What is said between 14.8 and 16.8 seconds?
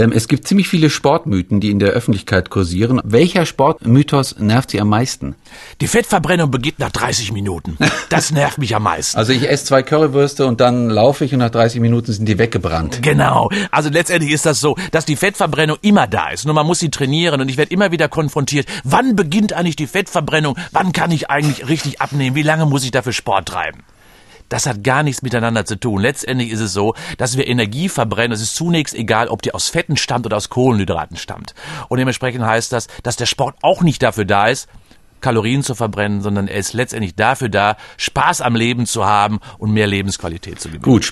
dass die Fettverbrennung immer da ist. Nur man muss